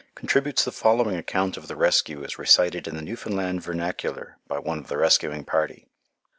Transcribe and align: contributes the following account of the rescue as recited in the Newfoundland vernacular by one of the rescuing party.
contributes 0.15 0.65
the 0.65 0.71
following 0.71 1.15
account 1.15 1.57
of 1.57 1.67
the 1.67 1.75
rescue 1.75 2.23
as 2.23 2.39
recited 2.39 2.87
in 2.87 2.95
the 2.95 3.03
Newfoundland 3.03 3.61
vernacular 3.61 4.37
by 4.47 4.57
one 4.57 4.79
of 4.79 4.87
the 4.87 4.97
rescuing 4.97 5.45
party. 5.45 5.85